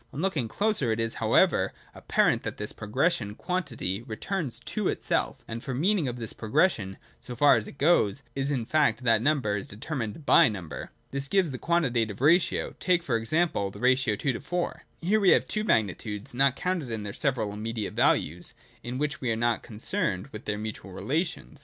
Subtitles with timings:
[0.11, 5.43] On looking closer, it is, however, apparent that in this progression quantity returns to itself:
[5.47, 9.03] for the meaning of this progres sion, so far as thought goes, is the fact
[9.03, 10.79] that number is deter mined by number.
[10.79, 12.73] And this gives the quantitative ratio.
[12.79, 14.85] Take, for example, the ratio 2: 4.
[15.01, 19.29] Here we have two magnitudes (not counted in their several immediate values) in which we
[19.29, 21.59] are only concerned with their mutual relations.